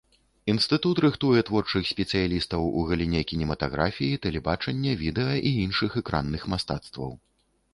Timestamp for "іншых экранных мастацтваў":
5.67-7.11